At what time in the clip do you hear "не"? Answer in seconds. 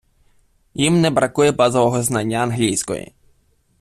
1.01-1.09